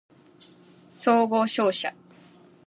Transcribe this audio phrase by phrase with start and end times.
[0.93, 1.93] 総合商社